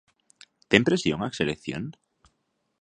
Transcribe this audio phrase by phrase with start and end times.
[0.71, 1.83] Ten presión a selección?